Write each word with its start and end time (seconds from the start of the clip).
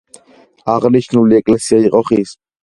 აღნიშნული 0.73 1.37
ეკლესია 1.41 1.83
იყო 1.91 2.03
ხის. 2.09 2.35